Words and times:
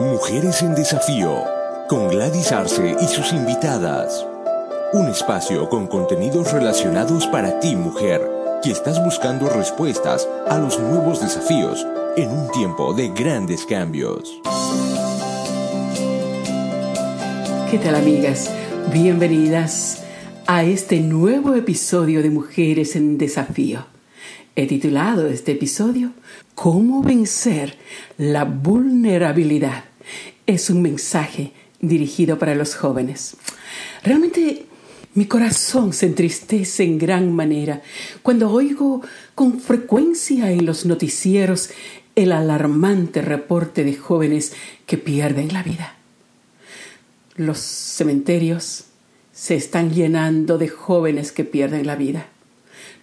Mujeres 0.00 0.62
en 0.62 0.74
Desafío, 0.74 1.44
con 1.86 2.08
Gladys 2.08 2.52
Arce 2.52 2.96
y 3.02 3.06
sus 3.06 3.34
invitadas. 3.34 4.26
Un 4.94 5.08
espacio 5.08 5.68
con 5.68 5.88
contenidos 5.88 6.54
relacionados 6.54 7.26
para 7.26 7.60
ti, 7.60 7.76
mujer, 7.76 8.26
que 8.62 8.70
estás 8.70 9.04
buscando 9.04 9.50
respuestas 9.50 10.26
a 10.48 10.56
los 10.56 10.80
nuevos 10.80 11.20
desafíos 11.20 11.86
en 12.16 12.30
un 12.30 12.50
tiempo 12.50 12.94
de 12.94 13.10
grandes 13.10 13.66
cambios. 13.66 14.40
¿Qué 17.70 17.76
tal, 17.76 17.94
amigas? 17.94 18.50
Bienvenidas 18.90 20.02
a 20.46 20.64
este 20.64 21.00
nuevo 21.00 21.54
episodio 21.54 22.22
de 22.22 22.30
Mujeres 22.30 22.96
en 22.96 23.18
Desafío. 23.18 23.84
He 24.56 24.66
titulado 24.66 25.28
este 25.28 25.52
episodio 25.52 26.12
¿Cómo 26.54 27.02
vencer 27.02 27.76
la 28.16 28.44
vulnerabilidad? 28.44 29.89
Es 30.50 30.68
un 30.68 30.82
mensaje 30.82 31.52
dirigido 31.80 32.36
para 32.40 32.56
los 32.56 32.74
jóvenes. 32.74 33.36
Realmente 34.02 34.66
mi 35.14 35.26
corazón 35.26 35.92
se 35.92 36.06
entristece 36.06 36.82
en 36.82 36.98
gran 36.98 37.32
manera 37.32 37.82
cuando 38.20 38.50
oigo 38.50 39.00
con 39.36 39.60
frecuencia 39.60 40.50
en 40.50 40.66
los 40.66 40.86
noticieros 40.86 41.70
el 42.16 42.32
alarmante 42.32 43.22
reporte 43.22 43.84
de 43.84 43.94
jóvenes 43.94 44.52
que 44.86 44.98
pierden 44.98 45.52
la 45.52 45.62
vida. 45.62 45.94
Los 47.36 47.60
cementerios 47.60 48.86
se 49.32 49.54
están 49.54 49.92
llenando 49.92 50.58
de 50.58 50.66
jóvenes 50.66 51.30
que 51.30 51.44
pierden 51.44 51.86
la 51.86 51.94
vida, 51.94 52.26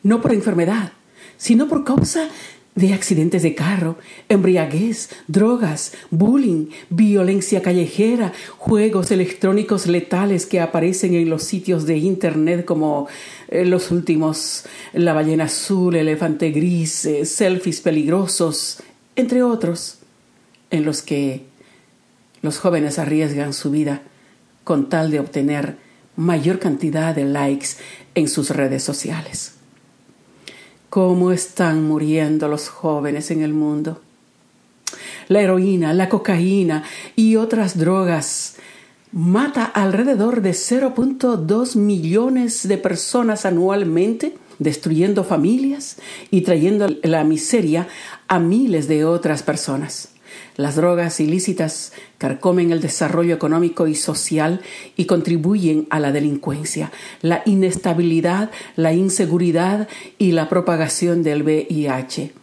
no 0.03 0.21
por 0.21 0.33
enfermedad, 0.33 0.91
sino 1.37 1.69
por 1.69 1.85
causa 1.85 2.27
de 2.77 2.93
accidentes 2.93 3.41
de 3.41 3.55
carro, 3.55 3.97
embriaguez, 4.29 5.09
drogas, 5.27 5.93
bullying, 6.11 6.67
violencia 6.91 7.63
callejera, 7.63 8.33
juegos 8.57 9.09
electrónicos 9.09 9.87
letales 9.87 10.45
que 10.45 10.61
aparecen 10.61 11.15
en 11.15 11.27
los 11.27 11.43
sitios 11.43 11.87
de 11.87 11.97
Internet 11.97 12.65
como 12.65 13.07
eh, 13.47 13.65
los 13.65 13.89
últimos, 13.89 14.65
la 14.93 15.13
ballena 15.13 15.45
azul, 15.45 15.95
elefante 15.95 16.51
gris, 16.51 17.05
eh, 17.05 17.25
selfies 17.25 17.81
peligrosos, 17.81 18.83
entre 19.15 19.41
otros, 19.41 19.97
en 20.69 20.85
los 20.85 21.01
que 21.01 21.45
los 22.43 22.59
jóvenes 22.59 22.99
arriesgan 22.99 23.53
su 23.53 23.71
vida 23.71 24.03
con 24.63 24.87
tal 24.87 25.09
de 25.09 25.19
obtener 25.19 25.77
mayor 26.15 26.59
cantidad 26.59 27.15
de 27.15 27.25
likes 27.25 27.69
en 28.13 28.27
sus 28.27 28.51
redes 28.51 28.83
sociales 28.83 29.56
cómo 30.89 31.31
están 31.31 31.83
muriendo 31.83 32.47
los 32.47 32.69
jóvenes 32.69 33.31
en 33.31 33.41
el 33.41 33.53
mundo. 33.53 34.01
La 35.27 35.41
heroína, 35.41 35.93
la 35.93 36.09
cocaína 36.09 36.83
y 37.15 37.35
otras 37.35 37.77
drogas 37.77 38.55
mata 39.11 39.65
alrededor 39.65 40.41
de 40.41 40.51
0.2 40.51 41.75
millones 41.75 42.67
de 42.67 42.77
personas 42.77 43.45
anualmente, 43.45 44.37
destruyendo 44.59 45.23
familias 45.23 45.97
y 46.31 46.41
trayendo 46.41 46.87
la 47.03 47.23
miseria 47.23 47.87
a 48.27 48.39
miles 48.39 48.87
de 48.87 49.05
otras 49.05 49.43
personas. 49.43 50.09
Las 50.57 50.75
drogas 50.75 51.19
ilícitas 51.19 51.93
carcomen 52.17 52.71
el 52.71 52.81
desarrollo 52.81 53.35
económico 53.35 53.87
y 53.87 53.93
social 53.93 54.61
y 54.95 55.05
contribuyen 55.05 55.85
a 55.91 55.99
la 55.99 56.11
delincuencia, 56.11 56.91
la 57.21 57.43
inestabilidad, 57.45 58.49
la 58.75 58.91
inseguridad 58.91 59.87
y 60.17 60.31
la 60.31 60.49
propagación 60.49 61.21
del 61.21 61.43
VIH. 61.43 62.33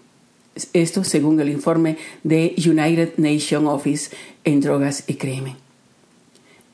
Esto 0.72 1.02
según 1.02 1.40
el 1.40 1.48
informe 1.48 1.98
de 2.22 2.54
United 2.56 3.14
Nations 3.16 3.68
Office 3.68 4.16
en 4.44 4.60
Drogas 4.60 5.02
y 5.08 5.14
Crimen. 5.14 5.56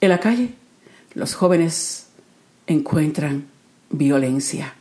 En 0.03 0.11
la 0.11 0.21
calle, 0.21 0.51
los 1.15 1.35
jóvenes 1.35 2.09
encuentran 2.67 3.47
violencia 3.89 4.75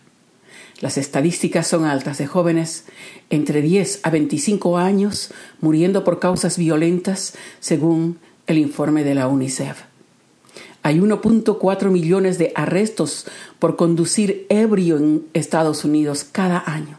las 0.80 0.98
estadísticas 0.98 1.68
son 1.68 1.86
altas 1.86 2.18
de 2.18 2.28
jóvenes 2.28 2.86
entre 3.30 3.62
10 3.62 4.00
a 4.04 4.10
25 4.10 4.78
años 4.78 5.32
muriendo 5.60 6.04
por 6.04 6.20
causas 6.20 6.58
violentas, 6.58 7.34
según 7.60 8.20
el 8.48 8.58
informe 8.58 9.04
de 9.04 9.16
la 9.16 9.28
UNICEF. 9.28 9.82
Hay 10.82 11.00
1.4 11.00 11.90
millones 11.92 12.38
de 12.38 12.54
arrestos 12.56 13.28
por 13.60 13.76
conducir 13.76 14.46
ebrio 14.48 14.98
en 14.98 15.26
Estados 15.34 15.84
Unidos 15.84 16.24
cada 16.24 16.64
año. 16.66 16.98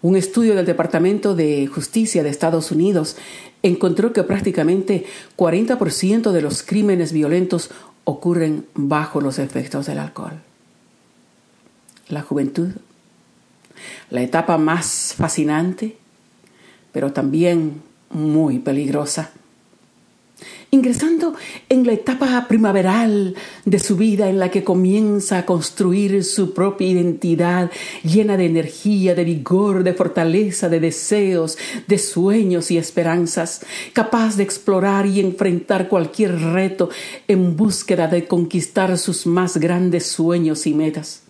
Un 0.00 0.16
estudio 0.16 0.54
del 0.54 0.64
Departamento 0.64 1.34
de 1.34 1.66
Justicia 1.66 2.22
de 2.22 2.30
Estados 2.30 2.70
Unidos 2.72 3.16
encontró 3.62 4.14
que 4.14 4.24
prácticamente 4.24 5.04
40% 5.36 6.32
de 6.32 6.42
los 6.42 6.62
crímenes 6.62 7.12
violentos 7.12 7.70
ocurren 8.04 8.64
bajo 8.74 9.20
los 9.20 9.38
efectos 9.38 9.86
del 9.86 9.98
alcohol 9.98 10.40
la 12.12 12.20
juventud, 12.20 12.68
la 14.10 14.22
etapa 14.22 14.58
más 14.58 15.14
fascinante, 15.16 15.96
pero 16.92 17.12
también 17.12 17.80
muy 18.10 18.58
peligrosa. 18.58 19.30
Ingresando 20.70 21.34
en 21.68 21.86
la 21.86 21.92
etapa 21.92 22.46
primaveral 22.48 23.34
de 23.64 23.78
su 23.78 23.96
vida 23.96 24.28
en 24.28 24.38
la 24.38 24.50
que 24.50 24.64
comienza 24.64 25.38
a 25.38 25.46
construir 25.46 26.24
su 26.24 26.52
propia 26.52 26.88
identidad 26.88 27.70
llena 28.02 28.36
de 28.36 28.46
energía, 28.46 29.14
de 29.14 29.24
vigor, 29.24 29.82
de 29.82 29.94
fortaleza, 29.94 30.68
de 30.68 30.80
deseos, 30.80 31.56
de 31.86 31.98
sueños 31.98 32.70
y 32.70 32.78
esperanzas, 32.78 33.64
capaz 33.92 34.36
de 34.36 34.42
explorar 34.42 35.06
y 35.06 35.20
enfrentar 35.20 35.88
cualquier 35.88 36.38
reto 36.38 36.90
en 37.28 37.56
búsqueda 37.56 38.08
de 38.08 38.26
conquistar 38.26 38.98
sus 38.98 39.26
más 39.26 39.58
grandes 39.58 40.06
sueños 40.06 40.66
y 40.66 40.74
metas 40.74 41.21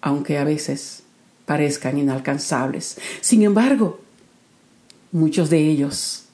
aunque 0.00 0.38
a 0.38 0.44
veces 0.44 1.02
parezcan 1.46 1.98
inalcanzables. 1.98 2.98
Sin 3.20 3.42
embargo, 3.42 4.00
muchos 5.12 5.50
de 5.50 5.58
ellos 5.58 6.24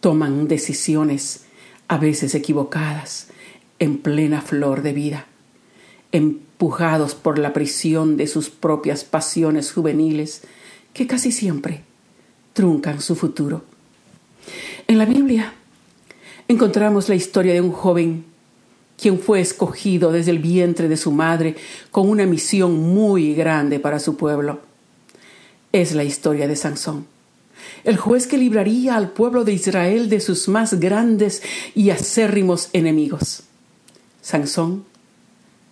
toman 0.00 0.48
decisiones 0.48 1.44
a 1.88 1.98
veces 1.98 2.34
equivocadas 2.34 3.28
en 3.80 3.98
plena 3.98 4.42
flor 4.42 4.82
de 4.82 4.92
vida, 4.92 5.26
empujados 6.12 7.14
por 7.14 7.38
la 7.38 7.52
prisión 7.52 8.16
de 8.16 8.26
sus 8.26 8.48
propias 8.48 9.04
pasiones 9.04 9.72
juveniles 9.72 10.42
que 10.92 11.06
casi 11.06 11.32
siempre 11.32 11.82
truncan 12.52 13.00
su 13.00 13.16
futuro. 13.16 13.64
En 14.86 14.98
la 14.98 15.04
Biblia 15.04 15.52
encontramos 16.48 17.08
la 17.08 17.14
historia 17.14 17.52
de 17.54 17.60
un 17.60 17.72
joven 17.72 18.24
quien 19.00 19.18
fue 19.18 19.40
escogido 19.40 20.12
desde 20.12 20.30
el 20.30 20.38
vientre 20.38 20.88
de 20.88 20.96
su 20.96 21.10
madre 21.10 21.56
con 21.90 22.08
una 22.08 22.26
misión 22.26 22.78
muy 22.78 23.34
grande 23.34 23.80
para 23.80 23.98
su 23.98 24.16
pueblo. 24.16 24.60
Es 25.72 25.92
la 25.92 26.04
historia 26.04 26.46
de 26.46 26.56
Sansón, 26.56 27.06
el 27.84 27.96
juez 27.96 28.26
que 28.26 28.36
libraría 28.36 28.96
al 28.96 29.10
pueblo 29.10 29.44
de 29.44 29.52
Israel 29.52 30.08
de 30.08 30.20
sus 30.20 30.48
más 30.48 30.74
grandes 30.74 31.42
y 31.74 31.90
acérrimos 31.90 32.68
enemigos. 32.72 33.44
Sansón 34.20 34.84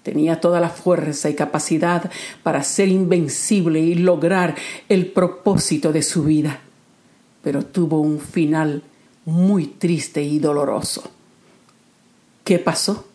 tenía 0.02 0.40
toda 0.40 0.60
la 0.60 0.70
fuerza 0.70 1.28
y 1.28 1.34
capacidad 1.34 2.10
para 2.42 2.62
ser 2.62 2.88
invencible 2.88 3.80
y 3.80 3.94
lograr 3.94 4.54
el 4.88 5.06
propósito 5.08 5.92
de 5.92 6.02
su 6.02 6.24
vida, 6.24 6.60
pero 7.42 7.64
tuvo 7.64 8.00
un 8.00 8.20
final 8.20 8.82
muy 9.26 9.66
triste 9.66 10.22
y 10.22 10.38
doloroso. 10.38 11.10
¿Qué 12.44 12.58
pasó? 12.58 13.07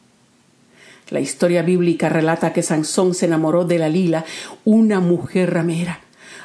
La 1.13 1.19
historia 1.19 1.61
bíblica 1.61 2.09
relata 2.09 2.53
que 2.53 2.63
Sansón 2.63 3.13
se 3.13 3.27
enamoró 3.27 3.65
de 3.65 3.77
Dalila, 3.77 4.25
una 4.65 4.99
mujer 4.99 5.53
ramera, 5.53 5.99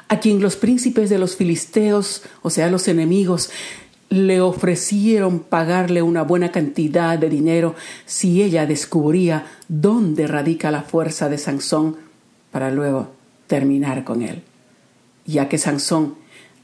a 0.08 0.20
quien 0.20 0.42
los 0.42 0.56
príncipes 0.56 1.08
de 1.08 1.16
los 1.16 1.36
filisteos, 1.36 2.22
o 2.42 2.50
sea, 2.50 2.68
los 2.68 2.86
enemigos, 2.86 3.48
le 4.10 4.42
ofrecieron 4.42 5.40
pagarle 5.40 6.02
una 6.02 6.20
buena 6.22 6.52
cantidad 6.52 7.18
de 7.18 7.30
dinero 7.30 7.76
si 8.04 8.42
ella 8.42 8.66
descubría 8.66 9.46
dónde 9.68 10.26
radica 10.26 10.70
la 10.70 10.82
fuerza 10.82 11.30
de 11.30 11.38
Sansón 11.38 11.96
para 12.50 12.70
luego 12.70 13.10
terminar 13.46 14.04
con 14.04 14.20
él. 14.20 14.42
Ya 15.24 15.48
que 15.48 15.56
Sansón 15.56 16.16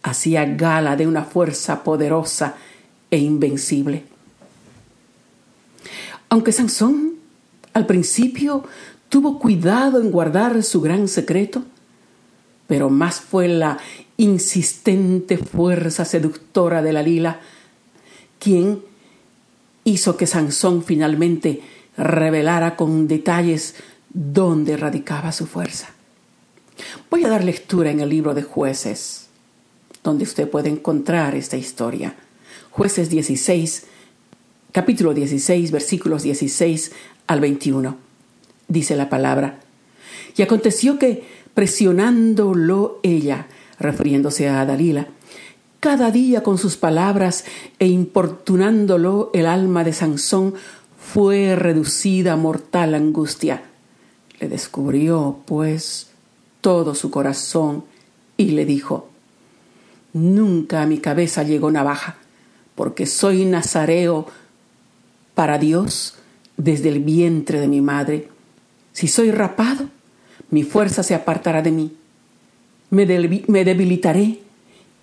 hacía 0.02 0.44
gala 0.44 0.96
de 0.96 1.06
una 1.06 1.24
fuerza 1.24 1.82
poderosa 1.82 2.56
e 3.10 3.16
invencible. 3.16 4.04
Aunque 6.28 6.52
Sansón 6.52 7.13
al 7.74 7.86
principio 7.86 8.64
tuvo 9.08 9.38
cuidado 9.38 10.00
en 10.00 10.10
guardar 10.10 10.62
su 10.62 10.80
gran 10.80 11.08
secreto, 11.08 11.64
pero 12.66 12.88
más 12.88 13.20
fue 13.20 13.48
la 13.48 13.78
insistente 14.16 15.36
fuerza 15.36 16.04
seductora 16.04 16.82
de 16.82 16.92
la 16.92 17.02
lila 17.02 17.40
quien 18.38 18.82
hizo 19.84 20.16
que 20.16 20.26
Sansón 20.26 20.82
finalmente 20.82 21.62
revelara 21.96 22.76
con 22.76 23.08
detalles 23.08 23.74
dónde 24.12 24.76
radicaba 24.76 25.32
su 25.32 25.46
fuerza. 25.46 25.90
Voy 27.10 27.24
a 27.24 27.28
dar 27.28 27.44
lectura 27.44 27.90
en 27.90 28.00
el 28.00 28.08
libro 28.08 28.34
de 28.34 28.42
jueces, 28.42 29.26
donde 30.02 30.24
usted 30.24 30.48
puede 30.48 30.68
encontrar 30.68 31.34
esta 31.34 31.56
historia. 31.56 32.14
Jueces 32.70 33.10
16, 33.10 33.84
capítulo 34.72 35.14
16, 35.14 35.70
versículos 35.70 36.22
16 36.22 36.92
al 37.26 37.40
21. 37.40 37.96
Dice 38.68 38.96
la 38.96 39.08
palabra. 39.08 39.60
Y 40.36 40.42
aconteció 40.42 40.98
que, 40.98 41.24
presionándolo 41.54 42.98
ella, 43.02 43.46
refiriéndose 43.78 44.48
a 44.48 44.64
Dalila, 44.64 45.08
cada 45.80 46.10
día 46.10 46.42
con 46.42 46.58
sus 46.58 46.76
palabras 46.76 47.44
e 47.78 47.86
importunándolo 47.86 49.30
el 49.34 49.46
alma 49.46 49.84
de 49.84 49.92
Sansón 49.92 50.54
fue 50.98 51.56
reducida 51.56 52.32
a 52.32 52.36
mortal 52.36 52.94
angustia. 52.94 53.64
Le 54.40 54.48
descubrió, 54.48 55.40
pues, 55.44 56.08
todo 56.60 56.94
su 56.94 57.10
corazón 57.10 57.84
y 58.36 58.52
le 58.52 58.64
dijo, 58.64 59.10
Nunca 60.14 60.80
a 60.80 60.86
mi 60.86 60.98
cabeza 60.98 61.42
llegó 61.42 61.70
navaja, 61.70 62.16
porque 62.76 63.04
soy 63.04 63.44
nazareo 63.44 64.26
para 65.34 65.58
Dios 65.58 66.14
desde 66.56 66.88
el 66.88 67.00
vientre 67.00 67.60
de 67.60 67.68
mi 67.68 67.80
madre. 67.80 68.28
Si 68.92 69.08
soy 69.08 69.30
rapado, 69.30 69.88
mi 70.50 70.62
fuerza 70.62 71.02
se 71.02 71.14
apartará 71.14 71.62
de 71.62 71.70
mí. 71.70 71.92
Me, 72.90 73.06
debilitaré 73.06 74.38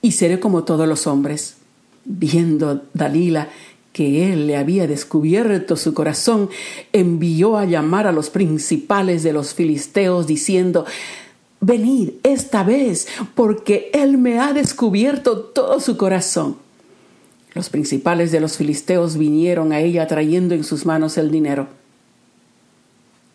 y 0.02 0.12
seré 0.14 0.40
como 0.40 0.64
todos 0.64 0.88
los 0.88 1.08
hombres. 1.08 1.58
Viendo 2.06 2.84
Dalila 2.94 3.50
que 3.94 4.32
él 4.32 4.48
le 4.48 4.56
había 4.56 4.88
descubierto 4.88 5.76
su 5.76 5.94
corazón, 5.94 6.50
envió 6.94 7.58
a 7.58 7.66
llamar 7.66 8.08
a 8.08 8.14
los 8.14 8.30
principales 8.30 9.22
de 9.24 9.34
los 9.34 9.54
filisteos, 9.54 10.28
diciendo 10.28 10.86
Venid 11.60 12.14
esta 12.24 12.64
vez, 12.64 13.08
porque 13.36 13.92
él 13.94 14.18
me 14.18 14.40
ha 14.40 14.54
descubierto 14.54 15.38
todo 15.38 15.80
su 15.80 15.98
corazón. 15.98 16.56
Los 17.54 17.70
principales 17.70 18.32
de 18.32 18.40
los 18.40 18.58
filisteos 18.58 19.18
vinieron 19.18 19.74
a 19.74 19.80
ella 19.80 20.08
trayendo 20.08 20.56
en 20.56 20.64
sus 20.64 20.86
manos 20.86 21.18
el 21.18 21.32
dinero. 21.32 21.68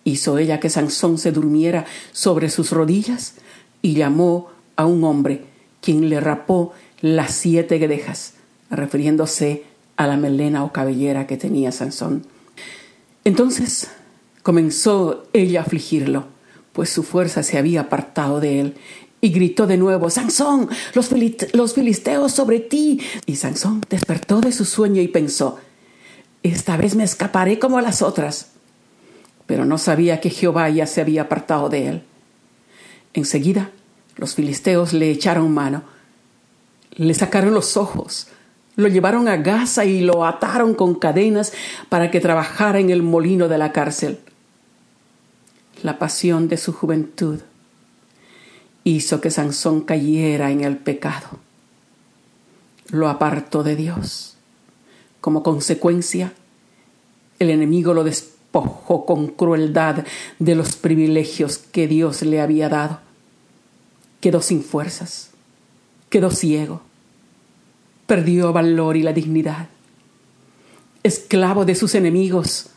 Hizo 0.04 0.38
ella 0.38 0.60
que 0.60 0.70
Sansón 0.70 1.18
se 1.18 1.32
durmiera 1.32 1.84
sobre 2.12 2.48
sus 2.48 2.70
rodillas 2.70 3.34
y 3.82 3.94
llamó 3.94 4.48
a 4.76 4.86
un 4.86 5.04
hombre, 5.04 5.44
quien 5.80 6.08
le 6.08 6.20
rapó 6.20 6.72
las 7.00 7.32
siete 7.32 7.78
guedejas, 7.78 8.34
refiriéndose 8.70 9.64
a 9.96 10.06
la 10.06 10.16
melena 10.16 10.64
o 10.64 10.72
cabellera 10.72 11.26
que 11.26 11.36
tenía 11.36 11.72
Sansón. 11.72 12.24
Entonces 13.24 13.88
comenzó 14.42 15.24
ella 15.32 15.60
a 15.60 15.62
afligirlo, 15.64 16.26
pues 16.72 16.90
su 16.90 17.02
fuerza 17.02 17.42
se 17.42 17.58
había 17.58 17.82
apartado 17.82 18.40
de 18.40 18.60
él, 18.60 18.74
y 19.20 19.30
gritó 19.30 19.66
de 19.66 19.76
nuevo, 19.76 20.10
Sansón, 20.10 20.68
los, 20.94 21.10
los 21.52 21.74
filisteos 21.74 22.32
sobre 22.32 22.60
ti. 22.60 23.00
Y 23.26 23.36
Sansón 23.36 23.82
despertó 23.88 24.40
de 24.40 24.52
su 24.52 24.64
sueño 24.64 25.00
y 25.00 25.08
pensó, 25.08 25.58
esta 26.42 26.76
vez 26.76 26.94
me 26.94 27.04
escaparé 27.04 27.58
como 27.58 27.80
las 27.80 28.02
otras. 28.02 28.48
Pero 29.46 29.64
no 29.64 29.78
sabía 29.78 30.20
que 30.20 30.30
Jehová 30.30 30.68
ya 30.70 30.86
se 30.86 31.00
había 31.00 31.22
apartado 31.22 31.68
de 31.68 31.88
él. 31.88 32.02
Enseguida 33.14 33.70
los 34.16 34.34
filisteos 34.34 34.92
le 34.92 35.10
echaron 35.10 35.52
mano, 35.52 35.82
le 36.96 37.12
sacaron 37.14 37.52
los 37.52 37.76
ojos, 37.76 38.28
lo 38.74 38.88
llevaron 38.88 39.28
a 39.28 39.36
Gaza 39.36 39.84
y 39.84 40.00
lo 40.00 40.24
ataron 40.24 40.74
con 40.74 40.94
cadenas 40.94 41.52
para 41.88 42.10
que 42.10 42.20
trabajara 42.20 42.78
en 42.78 42.90
el 42.90 43.02
molino 43.02 43.48
de 43.48 43.58
la 43.58 43.72
cárcel. 43.72 44.18
La 45.82 45.98
pasión 45.98 46.48
de 46.48 46.56
su 46.56 46.72
juventud 46.72 47.40
hizo 48.86 49.20
que 49.20 49.32
Sansón 49.32 49.80
cayera 49.80 50.52
en 50.52 50.60
el 50.62 50.76
pecado. 50.76 51.26
Lo 52.88 53.08
apartó 53.08 53.64
de 53.64 53.74
Dios. 53.74 54.36
Como 55.20 55.42
consecuencia, 55.42 56.32
el 57.40 57.50
enemigo 57.50 57.94
lo 57.94 58.04
despojó 58.04 59.04
con 59.04 59.26
crueldad 59.26 60.04
de 60.38 60.54
los 60.54 60.76
privilegios 60.76 61.58
que 61.58 61.88
Dios 61.88 62.22
le 62.22 62.40
había 62.40 62.68
dado. 62.68 63.00
Quedó 64.20 64.40
sin 64.40 64.62
fuerzas, 64.62 65.30
quedó 66.08 66.30
ciego, 66.30 66.82
perdió 68.06 68.52
valor 68.52 68.96
y 68.96 69.02
la 69.02 69.12
dignidad. 69.12 69.66
Esclavo 71.02 71.64
de 71.64 71.74
sus 71.74 71.96
enemigos, 71.96 72.68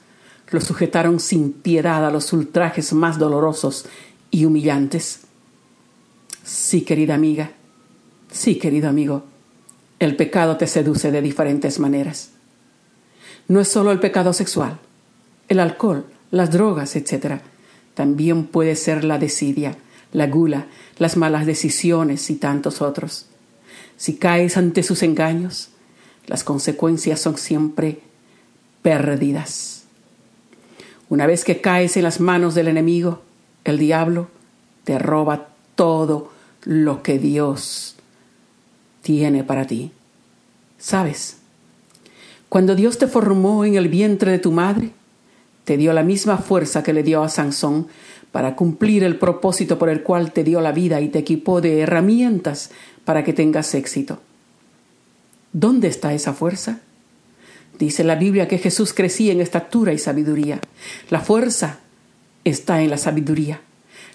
lo 0.50 0.60
sujetaron 0.60 1.20
sin 1.20 1.54
piedad 1.54 2.04
a 2.04 2.10
los 2.10 2.34
ultrajes 2.34 2.94
más 2.94 3.20
dolorosos 3.20 3.86
y 4.32 4.46
humillantes. 4.46 5.29
Sí, 6.50 6.82
querida 6.82 7.14
amiga, 7.14 7.52
sí, 8.32 8.56
querido 8.56 8.90
amigo, 8.90 9.24
el 10.00 10.16
pecado 10.16 10.58
te 10.58 10.66
seduce 10.66 11.12
de 11.12 11.22
diferentes 11.22 11.78
maneras. 11.78 12.32
No 13.48 13.60
es 13.60 13.68
solo 13.68 13.92
el 13.92 14.00
pecado 14.00 14.34
sexual, 14.34 14.80
el 15.48 15.60
alcohol, 15.60 16.08
las 16.32 16.50
drogas, 16.50 16.96
etc. 16.96 17.42
También 17.94 18.48
puede 18.48 18.76
ser 18.76 19.04
la 19.04 19.20
desidia, 19.20 19.78
la 20.12 20.26
gula, 20.26 20.66
las 20.98 21.18
malas 21.18 21.46
decisiones 21.46 22.32
y 22.32 22.38
tantos 22.38 22.82
otros. 22.82 23.28
Si 23.96 24.16
caes 24.16 24.58
ante 24.58 24.82
sus 24.82 25.04
engaños, 25.04 25.70
las 26.26 26.44
consecuencias 26.44 27.22
son 27.22 27.38
siempre 27.38 28.00
perdidas. 28.82 29.84
Una 31.10 31.28
vez 31.28 31.46
que 31.46 31.62
caes 31.62 31.96
en 31.96 32.04
las 32.04 32.20
manos 32.20 32.56
del 32.56 32.70
enemigo, 32.70 33.22
el 33.66 33.78
diablo 33.78 34.30
te 34.84 34.98
roba 34.98 35.50
todo 35.76 36.39
lo 36.64 37.04
que 37.04 37.20
Dios 37.20 37.96
tiene 39.02 39.44
para 39.44 39.66
ti. 39.66 39.92
¿Sabes? 40.78 41.38
Cuando 42.48 42.76
Dios 42.76 42.98
te 42.98 43.08
formó 43.08 43.66
en 43.66 43.76
el 43.76 43.90
vientre 43.90 44.32
de 44.32 44.40
tu 44.40 44.52
madre, 44.52 44.92
te 45.66 45.78
dio 45.78 45.94
la 45.94 46.04
misma 46.04 46.38
fuerza 46.38 46.82
que 46.82 46.94
le 46.94 47.04
dio 47.04 47.24
a 47.24 47.30
Sansón 47.30 47.88
para 48.32 48.56
cumplir 48.56 49.04
el 49.04 49.18
propósito 49.18 49.78
por 49.78 49.90
el 49.90 50.04
cual 50.04 50.32
te 50.32 50.44
dio 50.44 50.62
la 50.62 50.72
vida 50.72 51.02
y 51.02 51.10
te 51.10 51.20
equipó 51.20 51.62
de 51.62 51.82
herramientas 51.82 52.72
para 53.06 53.24
que 53.24 53.34
tengas 53.34 53.74
éxito. 53.76 54.20
¿Dónde 55.52 55.88
está 55.88 56.14
esa 56.14 56.34
fuerza? 56.34 56.80
Dice 57.78 58.04
la 58.04 58.16
Biblia 58.16 58.48
que 58.48 58.58
Jesús 58.58 58.94
crecía 58.94 59.32
en 59.32 59.42
estatura 59.42 59.94
y 59.94 59.98
sabiduría. 59.98 60.60
La 61.10 61.22
fuerza 61.22 61.80
está 62.44 62.82
en 62.82 62.90
la 62.90 62.98
sabiduría. 62.98 63.62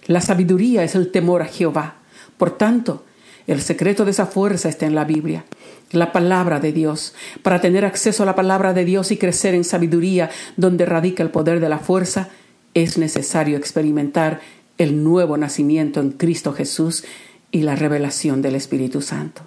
La 0.06 0.20
sabiduría 0.20 0.84
es 0.84 0.94
el 0.94 1.10
temor 1.10 1.42
a 1.42 1.46
Jehová. 1.46 1.96
Por 2.36 2.56
tanto, 2.56 3.04
el 3.46 3.60
secreto 3.60 4.04
de 4.04 4.12
esa 4.12 4.26
fuerza 4.26 4.68
está 4.68 4.86
en 4.86 4.94
la 4.94 5.04
Biblia, 5.04 5.44
la 5.92 6.12
palabra 6.12 6.60
de 6.60 6.72
Dios. 6.72 7.14
Para 7.42 7.60
tener 7.60 7.84
acceso 7.84 8.22
a 8.22 8.26
la 8.26 8.34
palabra 8.34 8.72
de 8.72 8.84
Dios 8.84 9.10
y 9.10 9.16
crecer 9.16 9.54
en 9.54 9.64
sabiduría 9.64 10.30
donde 10.56 10.86
radica 10.86 11.22
el 11.22 11.30
poder 11.30 11.60
de 11.60 11.68
la 11.68 11.78
fuerza, 11.78 12.30
es 12.72 12.98
necesario 12.98 13.56
experimentar 13.56 14.40
el 14.78 15.04
nuevo 15.04 15.36
nacimiento 15.36 16.00
en 16.00 16.10
Cristo 16.10 16.52
Jesús 16.52 17.04
y 17.52 17.62
la 17.62 17.76
revelación 17.76 18.42
del 18.42 18.56
Espíritu 18.56 19.00
Santo. 19.00 19.42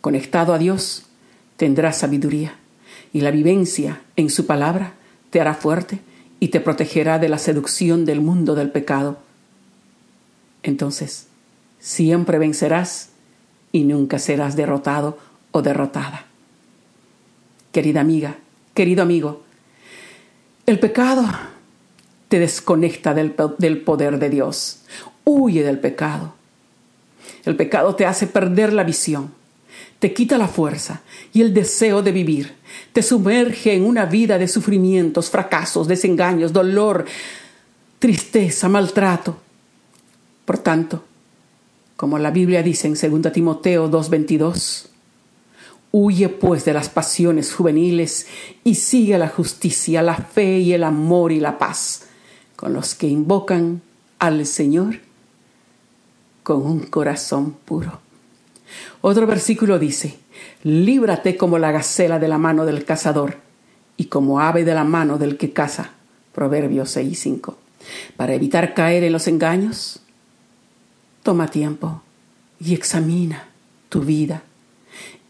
Conectado 0.00 0.52
a 0.52 0.58
Dios, 0.58 1.04
tendrás 1.56 1.98
sabiduría 1.98 2.54
y 3.12 3.22
la 3.22 3.30
vivencia 3.30 4.02
en 4.16 4.30
su 4.30 4.46
palabra 4.46 4.94
te 5.30 5.40
hará 5.40 5.54
fuerte 5.54 6.00
y 6.40 6.48
te 6.48 6.60
protegerá 6.60 7.18
de 7.18 7.28
la 7.28 7.38
seducción 7.38 8.04
del 8.04 8.20
mundo 8.20 8.54
del 8.54 8.70
pecado. 8.70 9.18
Entonces, 10.62 11.26
siempre 11.80 12.38
vencerás 12.38 13.08
y 13.72 13.84
nunca 13.84 14.18
serás 14.18 14.54
derrotado 14.54 15.18
o 15.50 15.62
derrotada. 15.62 16.26
Querida 17.72 18.00
amiga, 18.00 18.36
querido 18.74 19.02
amigo, 19.02 19.42
el 20.66 20.78
pecado 20.78 21.24
te 22.28 22.38
desconecta 22.38 23.12
del, 23.12 23.32
poder 23.32 24.18
de 24.18 24.30
Dios. 24.30 24.82
Huye 25.24 25.64
del 25.64 25.80
pecado. 25.80 26.34
El 27.44 27.56
pecado 27.56 27.96
te 27.96 28.06
hace 28.06 28.26
perder 28.26 28.72
la 28.72 28.84
visión, 28.84 29.32
te 29.98 30.12
quita 30.12 30.36
la 30.36 30.46
fuerza 30.46 31.00
y 31.32 31.40
el 31.40 31.54
deseo 31.54 32.02
de 32.02 32.12
vivir, 32.12 32.54
te 32.92 33.02
sumerge 33.02 33.72
en 33.74 33.84
una 33.84 34.04
vida 34.04 34.36
de 34.36 34.46
sufrimientos, 34.46 35.30
fracasos, 35.30 35.88
desengaños, 35.88 36.52
dolor, 36.52 37.06
tristeza, 37.98 38.68
maltrato. 38.68 39.38
Por 40.44 40.58
tanto, 40.58 41.04
como 42.00 42.18
la 42.18 42.30
Biblia 42.30 42.62
dice 42.62 42.86
en 42.86 42.94
2 42.94 43.30
Timoteo 43.30 43.90
2:22. 43.90 44.88
Huye 45.92 46.30
pues 46.30 46.64
de 46.64 46.72
las 46.72 46.88
pasiones 46.88 47.52
juveniles 47.52 48.26
y 48.64 48.76
sigue 48.76 49.18
la 49.18 49.28
justicia, 49.28 50.00
la 50.00 50.14
fe 50.14 50.60
y 50.60 50.72
el 50.72 50.84
amor 50.84 51.30
y 51.30 51.40
la 51.40 51.58
paz 51.58 52.06
con 52.56 52.72
los 52.72 52.94
que 52.94 53.06
invocan 53.06 53.82
al 54.18 54.46
Señor 54.46 55.00
con 56.42 56.64
un 56.64 56.80
corazón 56.86 57.52
puro. 57.66 58.00
Otro 59.02 59.26
versículo 59.26 59.78
dice, 59.78 60.16
líbrate 60.64 61.36
como 61.36 61.58
la 61.58 61.70
gacela 61.70 62.18
de 62.18 62.28
la 62.28 62.38
mano 62.38 62.64
del 62.64 62.86
cazador 62.86 63.36
y 63.98 64.06
como 64.06 64.40
ave 64.40 64.64
de 64.64 64.72
la 64.72 64.84
mano 64.84 65.18
del 65.18 65.36
que 65.36 65.52
caza. 65.52 65.90
Proverbios 66.32 66.96
6:5. 66.96 67.56
Para 68.16 68.32
evitar 68.32 68.72
caer 68.72 69.04
en 69.04 69.12
los 69.12 69.28
engaños, 69.28 70.00
Toma 71.22 71.48
tiempo 71.48 72.02
y 72.58 72.74
examina 72.74 73.48
tu 73.88 74.00
vida 74.00 74.42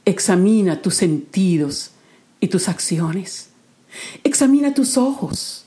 Examina 0.04 0.80
tus 0.80 0.94
sentidos 0.94 1.92
y 2.40 2.48
tus 2.48 2.68
acciones. 2.68 3.50
Examina 4.24 4.74
tus 4.74 4.96
ojos. 4.96 5.64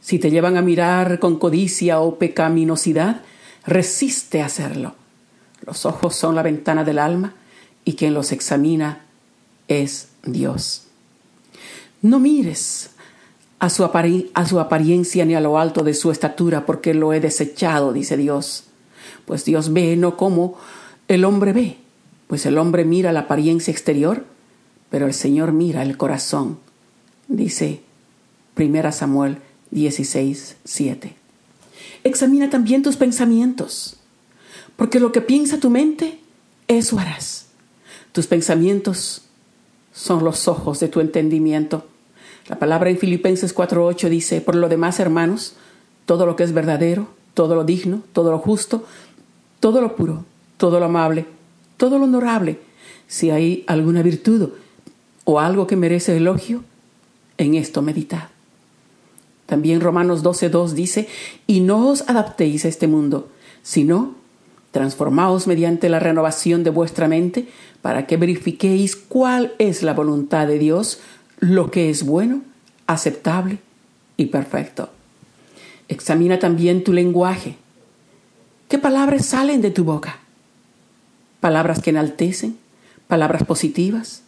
Si 0.00 0.18
te 0.18 0.30
llevan 0.30 0.56
a 0.56 0.62
mirar 0.62 1.18
con 1.18 1.38
codicia 1.38 2.00
o 2.00 2.18
pecaminosidad, 2.18 3.22
resiste 3.66 4.42
a 4.42 4.46
hacerlo. 4.46 4.94
Los 5.64 5.86
ojos 5.86 6.14
son 6.14 6.34
la 6.34 6.42
ventana 6.42 6.84
del 6.84 6.98
alma 6.98 7.34
y 7.84 7.94
quien 7.94 8.14
los 8.14 8.32
examina 8.32 9.06
es 9.68 10.08
Dios. 10.24 10.84
No 12.02 12.18
mires 12.18 12.90
a 13.60 13.70
su, 13.70 13.84
a 13.84 14.46
su, 14.46 14.60
apariencia 14.60 15.24
ni 15.24 15.34
a 15.34 15.40
lo 15.40 15.56
alto 15.56 15.84
de 15.84 15.94
su 15.94 16.10
estatura, 16.10 16.66
porque 16.66 16.94
lo 16.94 17.12
he 17.12 17.20
desechado, 17.20 17.92
dice 17.92 18.16
Dios. 18.16 18.64
Pues 19.26 19.44
Dios 19.44 19.72
ve 19.72 19.96
no 19.96 20.16
como 20.16 20.58
el 21.08 21.24
hombre 21.24 21.52
ve, 21.52 21.76
pues 22.26 22.46
el 22.46 22.58
hombre 22.58 22.84
mira 22.84 23.12
la 23.12 23.20
apariencia 23.20 23.70
exterior, 23.70 24.24
pero 24.90 25.06
el 25.06 25.14
Señor 25.14 25.52
mira 25.52 25.82
el 25.82 25.96
corazón, 25.96 26.58
dice 27.28 27.80
1 28.56 28.92
Samuel 28.92 29.38
16, 29.70 30.56
7. 30.64 31.14
Examina 32.04 32.50
también 32.50 32.82
tus 32.82 32.96
pensamientos, 32.96 33.96
porque 34.76 35.00
lo 35.00 35.12
que 35.12 35.20
piensa 35.20 35.60
tu 35.60 35.70
mente, 35.70 36.18
eso 36.68 36.98
harás. 36.98 37.46
Tus 38.12 38.26
pensamientos 38.26 39.22
son 39.92 40.24
los 40.24 40.48
ojos 40.48 40.80
de 40.80 40.88
tu 40.88 41.00
entendimiento. 41.00 41.86
La 42.48 42.58
palabra 42.58 42.90
en 42.90 42.98
Filipenses 42.98 43.54
4:8 43.54 44.08
dice, 44.08 44.40
por 44.40 44.56
lo 44.56 44.68
demás, 44.68 45.00
hermanos, 45.00 45.54
todo 46.06 46.26
lo 46.26 46.36
que 46.36 46.44
es 46.44 46.52
verdadero, 46.52 47.08
todo 47.34 47.54
lo 47.54 47.64
digno, 47.64 48.02
todo 48.12 48.30
lo 48.30 48.38
justo, 48.38 48.84
todo 49.62 49.80
lo 49.80 49.94
puro, 49.94 50.24
todo 50.56 50.80
lo 50.80 50.86
amable, 50.86 51.24
todo 51.76 51.96
lo 51.96 52.04
honorable, 52.06 52.58
si 53.06 53.30
hay 53.30 53.62
alguna 53.68 54.02
virtud 54.02 54.48
o 55.22 55.38
algo 55.38 55.68
que 55.68 55.76
merece 55.76 56.16
elogio, 56.16 56.64
en 57.38 57.54
esto 57.54 57.80
meditad. 57.80 58.24
También 59.46 59.80
Romanos 59.80 60.24
12:2 60.24 60.70
dice, 60.70 61.06
y 61.46 61.60
no 61.60 61.90
os 61.90 62.02
adaptéis 62.08 62.64
a 62.64 62.68
este 62.68 62.88
mundo, 62.88 63.28
sino 63.62 64.16
transformaos 64.72 65.46
mediante 65.46 65.88
la 65.88 66.00
renovación 66.00 66.64
de 66.64 66.70
vuestra 66.70 67.06
mente 67.06 67.46
para 67.82 68.08
que 68.08 68.16
verifiquéis 68.16 68.96
cuál 68.96 69.52
es 69.60 69.84
la 69.84 69.94
voluntad 69.94 70.48
de 70.48 70.58
Dios, 70.58 70.98
lo 71.38 71.70
que 71.70 71.88
es 71.88 72.04
bueno, 72.04 72.42
aceptable 72.88 73.58
y 74.16 74.26
perfecto. 74.26 74.90
Examina 75.86 76.40
también 76.40 76.82
tu 76.82 76.92
lenguaje. 76.92 77.61
¿Qué 78.72 78.78
palabras 78.78 79.26
salen 79.26 79.60
de 79.60 79.70
tu 79.70 79.84
boca? 79.84 80.16
¿Palabras 81.40 81.82
que 81.82 81.90
enaltecen? 81.90 82.56
¿Palabras 83.06 83.44
positivas? 83.44 84.22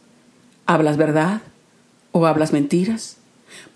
¿Hablas 0.67 0.99
verdad 0.99 1.41
o 2.13 2.27
hablas 2.27 2.53
mentiras? 2.53 3.17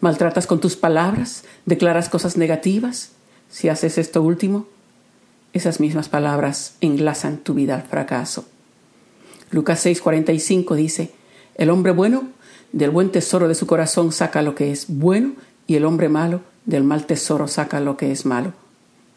¿Maltratas 0.02 0.46
con 0.46 0.60
tus 0.60 0.76
palabras? 0.76 1.44
¿Declaras 1.64 2.10
cosas 2.10 2.36
negativas? 2.36 3.12
Si 3.48 3.70
haces 3.70 3.96
esto 3.96 4.20
último, 4.20 4.66
esas 5.54 5.80
mismas 5.80 6.10
palabras 6.10 6.74
enlazan 6.82 7.38
tu 7.38 7.54
vida 7.54 7.74
al 7.74 7.84
fracaso. 7.84 8.44
Lucas 9.50 9.86
6:45 9.86 10.74
dice, 10.74 11.12
el 11.54 11.70
hombre 11.70 11.92
bueno 11.92 12.24
del 12.72 12.90
buen 12.90 13.10
tesoro 13.10 13.48
de 13.48 13.54
su 13.54 13.66
corazón 13.66 14.12
saca 14.12 14.42
lo 14.42 14.54
que 14.54 14.70
es 14.70 14.84
bueno 14.88 15.32
y 15.66 15.76
el 15.76 15.86
hombre 15.86 16.10
malo 16.10 16.42
del 16.66 16.84
mal 16.84 17.06
tesoro 17.06 17.48
saca 17.48 17.80
lo 17.80 17.96
que 17.96 18.12
es 18.12 18.26
malo, 18.26 18.52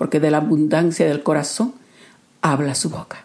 porque 0.02 0.20
de 0.20 0.32
la 0.32 0.38
abundancia 0.38 1.06
del 1.06 1.22
corazón 1.22 1.76
habla 2.42 2.74
su 2.74 2.90
boca. 2.90 3.24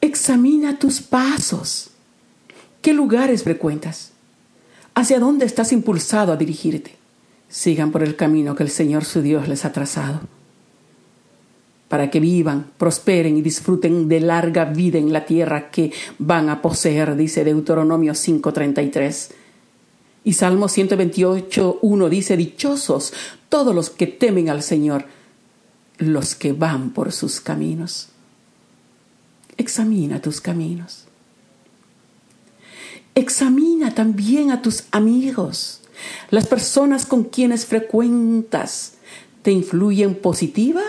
Examina 0.00 0.78
tus 0.78 1.00
pasos. 1.00 1.90
¿Qué 2.80 2.94
lugares 2.94 3.42
frecuentas? 3.42 4.12
¿Hacia 4.94 5.18
dónde 5.18 5.46
estás 5.46 5.72
impulsado 5.72 6.32
a 6.32 6.36
dirigirte? 6.36 6.94
Sigan 7.48 7.90
por 7.90 8.04
el 8.04 8.14
camino 8.14 8.54
que 8.54 8.62
el 8.62 8.70
Señor 8.70 9.04
su 9.04 9.20
Dios 9.20 9.48
les 9.48 9.64
ha 9.64 9.72
trazado 9.72 10.20
para 11.88 12.08
que 12.08 12.20
vivan, 12.20 12.66
prosperen 12.78 13.36
y 13.36 13.42
disfruten 13.42 14.08
de 14.08 14.20
larga 14.20 14.64
vida 14.64 14.98
en 14.98 15.12
la 15.12 15.26
tierra 15.26 15.72
que 15.72 15.90
van 16.20 16.48
a 16.48 16.62
poseer, 16.62 17.16
dice 17.16 17.42
Deuteronomio 17.42 18.14
5:33. 18.14 19.32
Y 20.24 20.32
Salmo 20.32 20.68
128:1 20.68 22.08
dice, 22.08 22.36
dichosos 22.38 23.12
todos 23.50 23.74
los 23.74 23.90
que 23.90 24.06
temen 24.06 24.48
al 24.48 24.62
Señor, 24.62 25.04
los 25.98 26.34
que 26.34 26.54
van 26.54 26.90
por 26.90 27.12
sus 27.12 27.40
caminos. 27.40 28.08
Examina 29.58 30.20
tus 30.22 30.40
caminos. 30.40 31.04
Examina 33.14 33.94
también 33.94 34.50
a 34.50 34.62
tus 34.62 34.84
amigos. 34.90 35.82
Las 36.30 36.46
personas 36.46 37.06
con 37.06 37.24
quienes 37.24 37.66
frecuentas 37.66 38.94
te 39.42 39.52
influyen 39.52 40.14
positiva 40.14 40.82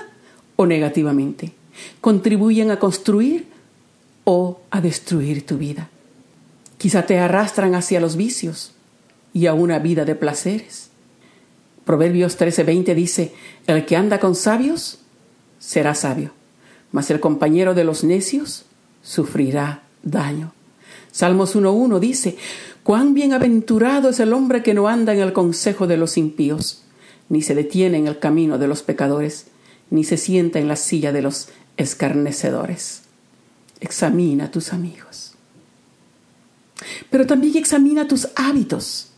o 0.56 0.66
negativamente. 0.66 1.52
Contribuyen 2.00 2.72
a 2.72 2.80
construir 2.80 3.48
o 4.24 4.62
a 4.72 4.80
destruir 4.82 5.46
tu 5.46 5.58
vida. 5.58 5.90
Quizá 6.78 7.06
te 7.06 7.20
arrastran 7.20 7.76
hacia 7.76 8.00
los 8.00 8.16
vicios 8.16 8.75
y 9.36 9.48
a 9.48 9.54
una 9.54 9.80
vida 9.80 10.06
de 10.06 10.16
placeres. 10.16 10.90
Proverbios 11.84 12.40
13:20 12.40 12.96
dice, 12.96 13.34
el 13.68 13.86
que 13.86 13.98
anda 13.98 14.20
con 14.22 14.34
sabios 14.34 15.00
será 15.60 15.94
sabio, 15.94 16.32
mas 16.94 17.12
el 17.12 17.20
compañero 17.20 17.74
de 17.74 17.84
los 17.84 18.06
necios 18.06 18.64
sufrirá 19.04 19.84
daño. 20.04 20.54
Salmos 21.12 21.54
1.1 21.54 22.00
dice, 22.00 22.38
cuán 22.82 23.14
bienaventurado 23.14 24.10
es 24.10 24.22
el 24.22 24.32
hombre 24.32 24.64
que 24.64 24.74
no 24.74 24.88
anda 24.88 25.14
en 25.14 25.20
el 25.20 25.34
consejo 25.34 25.86
de 25.86 25.98
los 25.98 26.18
impíos, 26.18 26.84
ni 27.28 27.42
se 27.42 27.56
detiene 27.56 27.98
en 27.98 28.08
el 28.08 28.20
camino 28.20 28.58
de 28.58 28.68
los 28.68 28.84
pecadores, 28.84 29.48
ni 29.90 30.06
se 30.06 30.16
sienta 30.16 30.60
en 30.60 30.70
la 30.70 30.78
silla 30.78 31.12
de 31.12 31.22
los 31.22 31.50
escarnecedores. 31.76 33.02
Examina 33.82 34.46
a 34.46 34.52
tus 34.52 34.72
amigos. 34.72 35.34
Pero 37.10 37.28
también 37.28 37.58
examina 37.58 38.08
tus 38.08 38.30
hábitos. 38.38 39.12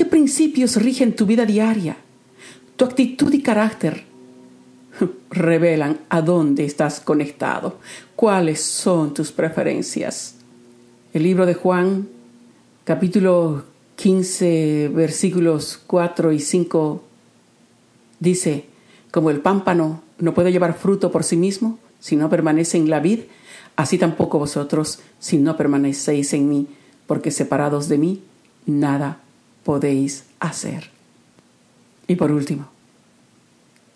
¿Qué 0.00 0.06
principios 0.06 0.76
rigen 0.76 1.14
tu 1.14 1.26
vida 1.26 1.44
diaria? 1.44 1.94
Tu 2.76 2.86
actitud 2.86 3.30
y 3.34 3.42
carácter 3.42 4.04
revelan 5.30 5.98
a 6.08 6.22
dónde 6.22 6.64
estás 6.64 7.00
conectado, 7.00 7.76
cuáles 8.16 8.62
son 8.62 9.12
tus 9.12 9.30
preferencias. 9.30 10.36
El 11.12 11.24
libro 11.24 11.44
de 11.44 11.52
Juan, 11.52 12.08
capítulo 12.84 13.64
15, 13.96 14.90
versículos 14.94 15.78
4 15.86 16.32
y 16.32 16.40
5, 16.40 17.02
dice, 18.20 18.64
como 19.10 19.28
el 19.28 19.40
pámpano 19.40 20.02
no 20.18 20.32
puede 20.32 20.50
llevar 20.50 20.78
fruto 20.78 21.12
por 21.12 21.24
sí 21.24 21.36
mismo 21.36 21.78
si 21.98 22.16
no 22.16 22.30
permanece 22.30 22.78
en 22.78 22.88
la 22.88 23.00
vid, 23.00 23.24
así 23.76 23.98
tampoco 23.98 24.38
vosotros 24.38 25.00
si 25.18 25.36
no 25.36 25.58
permanecéis 25.58 26.32
en 26.32 26.48
mí, 26.48 26.68
porque 27.06 27.30
separados 27.30 27.90
de 27.90 27.98
mí 27.98 28.22
nada 28.64 29.20
podéis 29.70 30.24
hacer. 30.40 30.90
Y 32.08 32.16
por 32.16 32.32
último, 32.32 32.66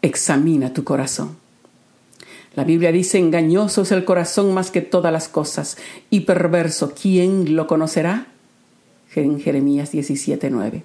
examina 0.03 0.73
tu 0.73 0.85
corazón. 0.85 1.37
La 2.55 2.63
Biblia 2.63 2.93
dice, 2.93 3.19
engañoso 3.19 3.83
es 3.83 3.91
el 3.91 4.05
corazón 4.05 4.55
más 4.55 4.71
que 4.71 4.83
todas 4.83 5.13
las 5.13 5.27
cosas, 5.27 5.77
y 6.11 6.21
perverso, 6.21 6.95
¿quién 6.95 7.57
lo 7.57 7.67
conocerá? 7.67 8.29
En 9.17 9.41
Jeremías 9.41 9.91
17:9. 9.91 10.85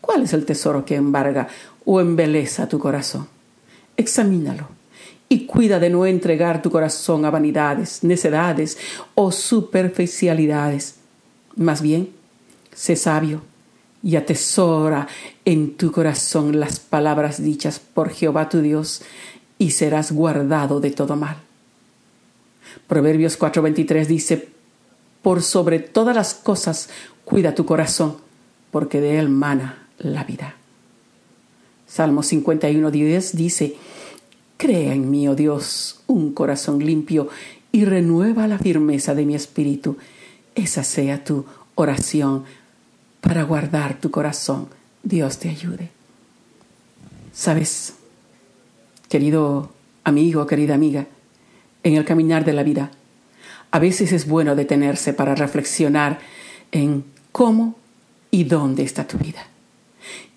¿Cuál 0.00 0.22
es 0.22 0.32
el 0.34 0.44
tesoro 0.44 0.84
que 0.84 0.94
embarga 0.94 1.48
o 1.84 2.00
embeleza 2.00 2.68
tu 2.68 2.78
corazón? 2.78 3.26
examínalo 3.96 4.68
y 5.28 5.46
cuida 5.46 5.80
de 5.80 5.90
no 5.90 6.06
entregar 6.06 6.62
tu 6.62 6.70
corazón 6.70 7.24
a 7.24 7.30
vanidades, 7.30 8.04
necedades 8.04 8.78
o 9.16 9.32
superficialidades. 9.32 10.94
Más 11.56 11.82
bien, 11.82 12.10
sé 12.72 12.94
sabio 12.94 13.42
y 14.06 14.14
atesora 14.14 15.08
en 15.44 15.76
tu 15.76 15.90
corazón 15.90 16.60
las 16.60 16.78
palabras 16.78 17.42
dichas 17.42 17.80
por 17.80 18.10
Jehová 18.10 18.48
tu 18.48 18.60
Dios 18.60 19.02
y 19.58 19.72
serás 19.72 20.12
guardado 20.12 20.78
de 20.78 20.92
todo 20.92 21.16
mal. 21.16 21.38
Proverbios 22.86 23.36
4:23 23.36 24.06
dice, 24.06 24.48
por 25.22 25.42
sobre 25.42 25.80
todas 25.80 26.14
las 26.14 26.34
cosas 26.34 26.88
cuida 27.24 27.56
tu 27.56 27.66
corazón, 27.66 28.18
porque 28.70 29.00
de 29.00 29.18
él 29.18 29.28
mana 29.28 29.88
la 29.98 30.22
vida. 30.22 30.54
Salmo 31.88 32.22
51.10 32.22 33.32
dice, 33.32 33.74
Crea 34.56 34.94
en 34.94 35.10
mí, 35.10 35.26
oh 35.26 35.34
Dios, 35.34 36.04
un 36.06 36.32
corazón 36.32 36.78
limpio 36.78 37.28
y 37.72 37.84
renueva 37.84 38.46
la 38.46 38.60
firmeza 38.60 39.16
de 39.16 39.26
mi 39.26 39.34
espíritu. 39.34 39.96
Esa 40.54 40.84
sea 40.84 41.24
tu 41.24 41.44
oración 41.74 42.44
para 43.26 43.42
guardar 43.42 43.98
tu 43.98 44.10
corazón. 44.10 44.68
Dios 45.02 45.38
te 45.38 45.48
ayude. 45.48 45.90
Sabes, 47.32 47.94
querido 49.08 49.72
amigo, 50.04 50.46
querida 50.46 50.74
amiga, 50.74 51.06
en 51.82 51.96
el 51.96 52.04
caminar 52.04 52.44
de 52.44 52.52
la 52.52 52.62
vida, 52.62 52.90
A 53.72 53.80
veces 53.80 54.12
es 54.12 54.28
bueno 54.28 54.54
detenerse 54.54 55.12
para 55.12 55.34
reflexionar 55.34 56.20
en 56.70 57.04
cómo 57.32 57.74
y 58.30 58.44
dónde 58.44 58.84
está 58.84 59.06
tu 59.06 59.18
vida. 59.18 59.48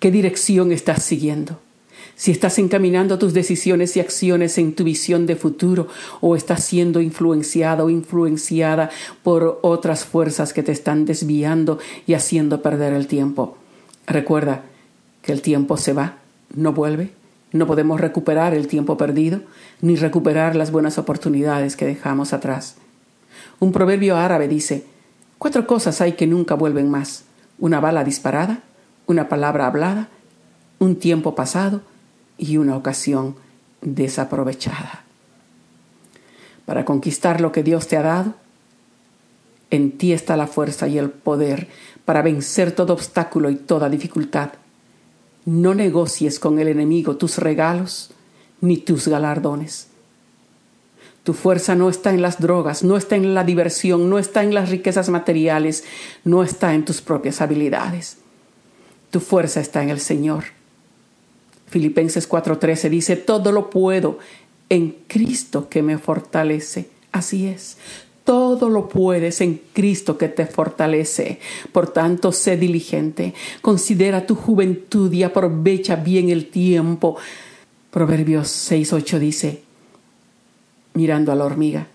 ¿Qué 0.00 0.10
dirección 0.10 0.72
estás 0.72 1.04
siguiendo? 1.04 1.60
Si 2.20 2.30
estás 2.30 2.58
encaminando 2.58 3.18
tus 3.18 3.32
decisiones 3.32 3.96
y 3.96 4.00
acciones 4.00 4.58
en 4.58 4.74
tu 4.74 4.84
visión 4.84 5.24
de 5.24 5.36
futuro 5.36 5.88
o 6.20 6.36
estás 6.36 6.62
siendo 6.62 7.00
influenciada 7.00 7.82
o 7.82 7.88
influenciada 7.88 8.90
por 9.22 9.58
otras 9.62 10.04
fuerzas 10.04 10.52
que 10.52 10.62
te 10.62 10.70
están 10.70 11.06
desviando 11.06 11.78
y 12.06 12.12
haciendo 12.12 12.60
perder 12.60 12.92
el 12.92 13.06
tiempo. 13.06 13.56
Recuerda 14.06 14.64
que 15.22 15.32
el 15.32 15.40
tiempo 15.40 15.78
se 15.78 15.94
va, 15.94 16.18
no 16.54 16.74
vuelve. 16.74 17.10
No 17.52 17.66
podemos 17.66 17.98
recuperar 17.98 18.52
el 18.52 18.68
tiempo 18.68 18.98
perdido 18.98 19.40
ni 19.80 19.96
recuperar 19.96 20.56
las 20.56 20.70
buenas 20.70 20.98
oportunidades 20.98 21.74
que 21.74 21.86
dejamos 21.86 22.34
atrás. 22.34 22.76
Un 23.60 23.72
proverbio 23.72 24.18
árabe 24.18 24.46
dice, 24.46 24.84
cuatro 25.38 25.66
cosas 25.66 26.02
hay 26.02 26.12
que 26.12 26.26
nunca 26.26 26.54
vuelven 26.54 26.90
más. 26.90 27.24
Una 27.58 27.80
bala 27.80 28.04
disparada, 28.04 28.60
una 29.06 29.30
palabra 29.30 29.66
hablada, 29.66 30.10
un 30.78 30.96
tiempo 30.96 31.34
pasado 31.34 31.80
y 32.40 32.56
una 32.56 32.76
ocasión 32.76 33.36
desaprovechada. 33.82 35.04
Para 36.64 36.84
conquistar 36.84 37.40
lo 37.40 37.52
que 37.52 37.62
Dios 37.62 37.86
te 37.86 37.96
ha 37.96 38.02
dado, 38.02 38.34
en 39.70 39.98
ti 39.98 40.12
está 40.12 40.36
la 40.36 40.46
fuerza 40.46 40.88
y 40.88 40.98
el 40.98 41.10
poder 41.10 41.68
para 42.04 42.22
vencer 42.22 42.72
todo 42.72 42.94
obstáculo 42.94 43.50
y 43.50 43.56
toda 43.56 43.88
dificultad. 43.88 44.50
No 45.44 45.74
negocies 45.74 46.40
con 46.40 46.58
el 46.58 46.68
enemigo 46.68 47.16
tus 47.16 47.38
regalos 47.38 48.10
ni 48.60 48.78
tus 48.78 49.06
galardones. 49.06 49.88
Tu 51.22 51.34
fuerza 51.34 51.74
no 51.74 51.90
está 51.90 52.10
en 52.10 52.22
las 52.22 52.40
drogas, 52.40 52.82
no 52.82 52.96
está 52.96 53.14
en 53.16 53.34
la 53.34 53.44
diversión, 53.44 54.08
no 54.08 54.18
está 54.18 54.42
en 54.42 54.54
las 54.54 54.70
riquezas 54.70 55.10
materiales, 55.10 55.84
no 56.24 56.42
está 56.42 56.74
en 56.74 56.84
tus 56.84 57.02
propias 57.02 57.40
habilidades. 57.40 58.18
Tu 59.10 59.20
fuerza 59.20 59.60
está 59.60 59.82
en 59.82 59.90
el 59.90 60.00
Señor. 60.00 60.59
Filipenses 61.70 62.28
4:13 62.28 62.90
dice, 62.90 63.16
todo 63.16 63.52
lo 63.52 63.70
puedo 63.70 64.18
en 64.68 64.96
Cristo 65.06 65.68
que 65.68 65.82
me 65.82 65.98
fortalece. 65.98 66.88
Así 67.12 67.46
es, 67.46 67.76
todo 68.24 68.68
lo 68.68 68.88
puedes 68.88 69.40
en 69.40 69.60
Cristo 69.72 70.18
que 70.18 70.28
te 70.28 70.46
fortalece. 70.46 71.38
Por 71.72 71.92
tanto, 71.92 72.32
sé 72.32 72.56
diligente, 72.56 73.34
considera 73.62 74.26
tu 74.26 74.34
juventud 74.34 75.12
y 75.12 75.22
aprovecha 75.22 75.94
bien 75.94 76.28
el 76.28 76.46
tiempo. 76.46 77.16
Proverbios 77.92 78.48
6:8 78.48 79.18
dice, 79.20 79.62
mirando 80.94 81.30
a 81.30 81.36
la 81.36 81.44
hormiga, 81.44 81.86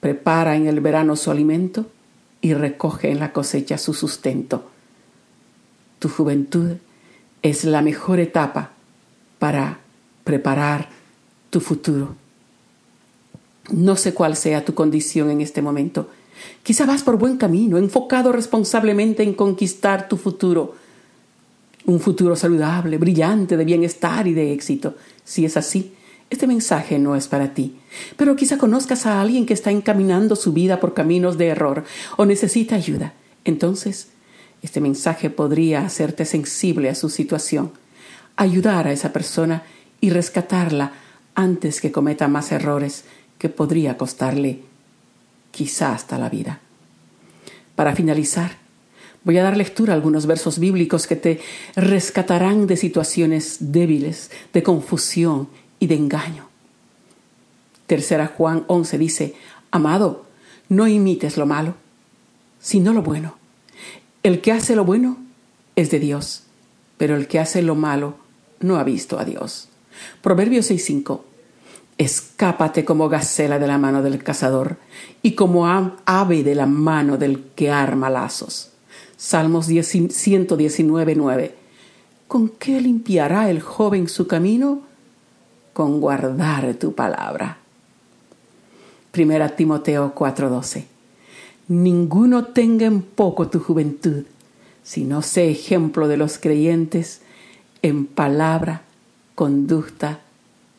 prepara 0.00 0.54
en 0.54 0.66
el 0.66 0.80
verano 0.80 1.16
su 1.16 1.30
alimento 1.30 1.86
y 2.42 2.52
recoge 2.52 3.10
en 3.10 3.20
la 3.20 3.32
cosecha 3.32 3.78
su 3.78 3.94
sustento. 3.94 4.68
Tu 5.98 6.10
juventud 6.10 6.76
es 7.40 7.64
la 7.64 7.80
mejor 7.80 8.20
etapa 8.20 8.72
para 9.42 9.80
preparar 10.22 10.88
tu 11.50 11.58
futuro. 11.58 12.14
No 13.72 13.96
sé 13.96 14.14
cuál 14.14 14.36
sea 14.36 14.64
tu 14.64 14.72
condición 14.72 15.32
en 15.32 15.40
este 15.40 15.60
momento. 15.60 16.10
Quizá 16.62 16.86
vas 16.86 17.02
por 17.02 17.18
buen 17.18 17.38
camino, 17.38 17.76
enfocado 17.76 18.30
responsablemente 18.30 19.24
en 19.24 19.34
conquistar 19.34 20.08
tu 20.08 20.16
futuro. 20.16 20.76
Un 21.86 21.98
futuro 21.98 22.36
saludable, 22.36 22.98
brillante, 22.98 23.56
de 23.56 23.64
bienestar 23.64 24.28
y 24.28 24.32
de 24.32 24.52
éxito. 24.52 24.94
Si 25.24 25.44
es 25.44 25.56
así, 25.56 25.92
este 26.30 26.46
mensaje 26.46 27.00
no 27.00 27.16
es 27.16 27.26
para 27.26 27.52
ti. 27.52 27.74
Pero 28.16 28.36
quizá 28.36 28.58
conozcas 28.58 29.06
a 29.06 29.20
alguien 29.20 29.44
que 29.44 29.54
está 29.54 29.72
encaminando 29.72 30.36
su 30.36 30.52
vida 30.52 30.78
por 30.78 30.94
caminos 30.94 31.36
de 31.36 31.48
error 31.48 31.82
o 32.16 32.26
necesita 32.26 32.76
ayuda. 32.76 33.12
Entonces, 33.44 34.06
este 34.62 34.80
mensaje 34.80 35.30
podría 35.30 35.84
hacerte 35.84 36.26
sensible 36.26 36.90
a 36.90 36.94
su 36.94 37.08
situación, 37.08 37.72
ayudar 38.42 38.86
a 38.86 38.92
esa 38.92 39.12
persona 39.12 39.62
y 40.00 40.10
rescatarla 40.10 40.92
antes 41.34 41.80
que 41.80 41.92
cometa 41.92 42.28
más 42.28 42.52
errores 42.52 43.04
que 43.38 43.48
podría 43.48 43.96
costarle 43.96 44.60
quizá 45.50 45.92
hasta 45.92 46.18
la 46.18 46.28
vida. 46.28 46.60
Para 47.74 47.94
finalizar, 47.94 48.56
voy 49.24 49.38
a 49.38 49.42
dar 49.42 49.56
lectura 49.56 49.92
a 49.92 49.96
algunos 49.96 50.26
versos 50.26 50.58
bíblicos 50.58 51.06
que 51.06 51.16
te 51.16 51.40
rescatarán 51.74 52.66
de 52.66 52.76
situaciones 52.76 53.56
débiles, 53.72 54.30
de 54.52 54.62
confusión 54.62 55.48
y 55.78 55.86
de 55.86 55.96
engaño. 55.96 56.48
Tercera 57.86 58.26
Juan 58.26 58.64
11 58.68 58.98
dice, 58.98 59.34
Amado, 59.70 60.26
no 60.68 60.86
imites 60.86 61.36
lo 61.36 61.46
malo, 61.46 61.74
sino 62.60 62.92
lo 62.92 63.02
bueno. 63.02 63.36
El 64.22 64.40
que 64.40 64.52
hace 64.52 64.76
lo 64.76 64.84
bueno 64.84 65.16
es 65.76 65.90
de 65.90 65.98
Dios, 65.98 66.44
pero 66.96 67.16
el 67.16 67.26
que 67.26 67.40
hace 67.40 67.62
lo 67.62 67.74
malo 67.74 68.21
no 68.62 68.76
ha 68.76 68.84
visto 68.84 69.18
a 69.18 69.24
Dios. 69.24 69.68
Proverbios 70.22 70.70
6.5 70.70 71.20
Escápate 71.98 72.84
como 72.84 73.08
gacela 73.08 73.58
de 73.58 73.66
la 73.66 73.78
mano 73.78 74.02
del 74.02 74.22
cazador 74.22 74.76
y 75.22 75.32
como 75.32 75.68
ave 75.68 76.42
de 76.42 76.54
la 76.54 76.66
mano 76.66 77.16
del 77.16 77.44
que 77.54 77.70
arma 77.70 78.10
lazos. 78.10 78.70
Salmos 79.16 79.68
119.9. 79.68 81.52
¿Con 82.26 82.48
qué 82.48 82.80
limpiará 82.80 83.50
el 83.50 83.60
joven 83.60 84.08
su 84.08 84.26
camino? 84.26 84.80
Con 85.72 86.00
guardar 86.00 86.74
tu 86.74 86.94
palabra. 86.94 87.58
Primera 89.12 89.50
Timoteo 89.54 90.14
4:12. 90.14 90.86
Ninguno 91.68 92.46
tenga 92.46 92.86
en 92.86 93.02
poco 93.02 93.48
tu 93.48 93.60
juventud, 93.60 94.24
sino 94.82 95.22
sé 95.22 95.50
ejemplo 95.50 96.08
de 96.08 96.16
los 96.16 96.38
creyentes 96.38 97.21
en 97.82 98.06
palabra, 98.06 98.82
conducta 99.34 100.20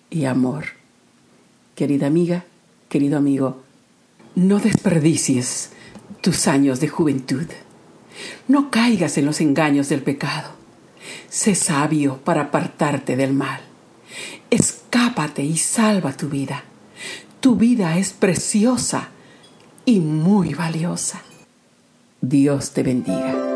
y 0.10 0.26
amor. 0.26 0.66
Querida 1.76 2.08
amiga, 2.08 2.46
querido 2.90 3.18
amigo, 3.18 3.62
no 4.36 4.60
desperdicies 4.60 5.72
tus 6.22 6.48
años 6.48 6.80
de 6.80 6.88
juventud. 6.88 7.46
No 8.48 8.72
caigas 8.72 9.18
en 9.18 9.26
los 9.26 9.42
engaños 9.42 9.90
del 9.90 10.02
pecado. 10.02 10.52
Sé 11.30 11.56
sabio 11.56 12.18
para 12.24 12.44
apartarte 12.44 13.16
del 13.16 13.34
mal. 13.34 13.62
Escápate 14.50 15.44
y 15.44 15.58
salva 15.58 16.16
tu 16.16 16.30
vida. 16.30 16.64
Tu 17.42 17.58
vida 17.58 17.98
es 17.98 18.14
preciosa 18.14 19.10
y 19.86 20.00
muy 20.00 20.54
valiosa. 20.54 21.22
Dios 22.22 22.72
te 22.72 22.84
bendiga. 22.84 23.54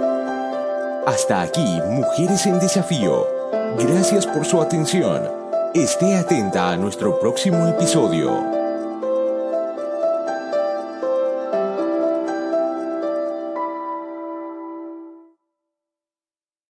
Hasta 1.05 1.41
aquí, 1.41 1.79
Mujeres 1.89 2.45
en 2.47 2.59
Desafío. 2.59 3.36
Gracias 3.79 4.25
por 4.25 4.43
su 4.43 4.59
atención. 4.59 5.21
Esté 5.75 6.15
atenta 6.15 6.71
a 6.71 6.77
nuestro 6.77 7.19
próximo 7.19 7.67
episodio. 7.67 8.56